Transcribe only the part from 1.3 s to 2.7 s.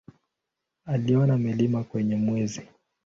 milima kwenye Mwezi.